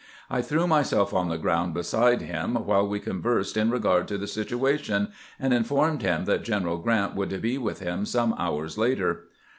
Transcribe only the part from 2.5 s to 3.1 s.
while we